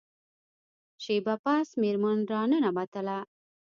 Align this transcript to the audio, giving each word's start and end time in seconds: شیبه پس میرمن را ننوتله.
شیبه 1.03 1.35
پس 1.43 1.67
میرمن 1.81 2.19
را 2.31 2.41
ننوتله. 2.49 3.17